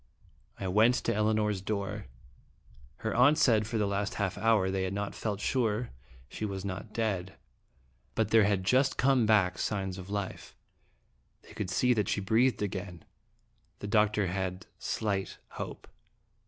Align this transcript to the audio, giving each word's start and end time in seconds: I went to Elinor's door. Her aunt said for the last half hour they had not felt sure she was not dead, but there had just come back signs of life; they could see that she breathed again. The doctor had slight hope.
I 0.59 0.67
went 0.67 0.95
to 0.95 1.13
Elinor's 1.13 1.61
door. 1.61 2.07
Her 3.05 3.13
aunt 3.13 3.37
said 3.37 3.67
for 3.67 3.77
the 3.77 3.85
last 3.85 4.15
half 4.15 4.35
hour 4.35 4.71
they 4.71 4.81
had 4.81 4.95
not 4.95 5.13
felt 5.13 5.39
sure 5.39 5.91
she 6.27 6.43
was 6.43 6.65
not 6.65 6.91
dead, 6.91 7.35
but 8.15 8.31
there 8.31 8.45
had 8.45 8.63
just 8.63 8.97
come 8.97 9.27
back 9.27 9.59
signs 9.59 9.99
of 9.99 10.09
life; 10.09 10.55
they 11.43 11.53
could 11.53 11.69
see 11.69 11.93
that 11.93 12.09
she 12.09 12.19
breathed 12.19 12.63
again. 12.63 13.05
The 13.77 13.85
doctor 13.87 14.25
had 14.25 14.65
slight 14.79 15.37
hope. 15.49 15.87